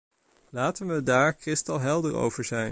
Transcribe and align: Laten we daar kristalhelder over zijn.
Laten 0.49 0.87
we 0.87 1.03
daar 1.03 1.33
kristalhelder 1.33 2.13
over 2.15 2.43
zijn. 2.43 2.69